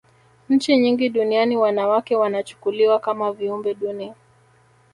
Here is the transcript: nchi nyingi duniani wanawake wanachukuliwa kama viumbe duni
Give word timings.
nchi 0.49 0.77
nyingi 0.77 1.09
duniani 1.09 1.57
wanawake 1.57 2.15
wanachukuliwa 2.15 2.99
kama 2.99 3.31
viumbe 3.31 3.73
duni 3.73 4.13